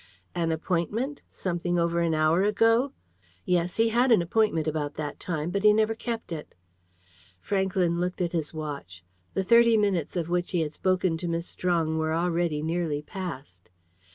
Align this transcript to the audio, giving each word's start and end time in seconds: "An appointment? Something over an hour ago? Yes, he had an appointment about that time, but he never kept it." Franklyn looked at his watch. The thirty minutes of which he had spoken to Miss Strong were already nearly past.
"An 0.33 0.51
appointment? 0.51 1.21
Something 1.29 1.77
over 1.77 1.99
an 1.99 2.15
hour 2.15 2.41
ago? 2.41 2.91
Yes, 3.45 3.75
he 3.77 3.89
had 3.89 4.11
an 4.11 4.19
appointment 4.19 4.67
about 4.67 4.95
that 4.95 5.19
time, 5.19 5.51
but 5.51 5.61
he 5.63 5.73
never 5.73 5.93
kept 5.93 6.31
it." 6.31 6.55
Franklyn 7.39 7.99
looked 8.01 8.19
at 8.19 8.31
his 8.31 8.51
watch. 8.51 9.03
The 9.35 9.43
thirty 9.43 9.77
minutes 9.77 10.15
of 10.17 10.27
which 10.27 10.49
he 10.53 10.61
had 10.61 10.73
spoken 10.73 11.17
to 11.17 11.27
Miss 11.27 11.45
Strong 11.45 11.99
were 11.99 12.15
already 12.15 12.63
nearly 12.63 13.03
past. 13.03 13.69